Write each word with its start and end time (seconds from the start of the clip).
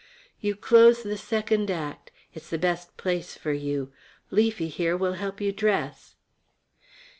"You 0.39 0.55
close 0.55 1.03
the 1.03 1.15
second 1.15 1.69
act; 1.69 2.09
it's 2.33 2.49
the 2.49 2.57
best 2.57 2.97
place 2.97 3.37
for 3.37 3.51
you. 3.53 3.91
Leafy, 4.31 4.67
here, 4.67 4.97
will 4.97 5.13
help 5.13 5.39
you 5.39 5.51
dress." 5.51 6.15